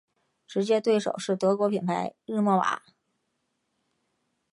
[0.47, 2.81] 直接竞争对手是德国品牌日默瓦。